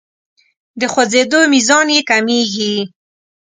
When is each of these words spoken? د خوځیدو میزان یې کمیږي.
د 0.79 0.81
خوځیدو 0.93 1.39
میزان 1.53 1.87
یې 1.95 2.01
کمیږي. 2.09 2.75